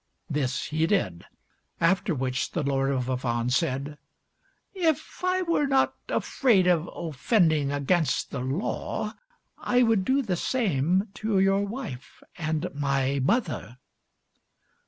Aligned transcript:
This 0.27 0.65
he 0.69 0.87
did, 0.87 1.25
after 1.79 2.15
which 2.15 2.49
the 2.53 2.63
Lord 2.63 2.89
of 2.89 3.07
Avannes 3.07 3.55
said: 3.55 3.99
"If 4.73 5.23
I 5.23 5.43
were 5.43 5.67
not 5.67 5.93
afraid 6.09 6.65
of 6.65 6.89
offending 6.95 7.71
against 7.71 8.31
the 8.31 8.39
law, 8.41 9.13
I 9.59 9.83
would 9.83 10.03
do 10.03 10.23
the 10.23 10.35
same 10.37 11.09
to 11.21 11.37
your 11.37 11.61
wife 11.63 12.23
and 12.35 12.73
my 12.73 13.19
mother." 13.23 13.77